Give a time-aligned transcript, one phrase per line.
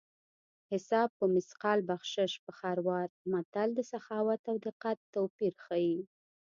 [0.71, 5.99] حساب په مثقال بخشش په خروار متل د سخاوت او دقت توپیر ښيي